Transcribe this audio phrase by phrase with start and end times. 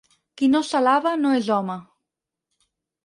[0.41, 1.77] Qui no s'alaba, no és home.